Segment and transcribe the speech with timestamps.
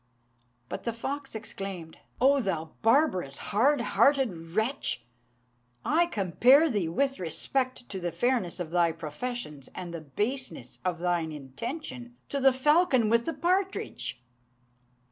[0.67, 5.05] But the fox exclaimed, "O thou barbarous, hard hearted wretch!
[5.85, 10.97] I compare thee, with respect to the fairness of thy professions and the baseness of
[10.97, 14.19] thine intention, to the falcon with the partridge."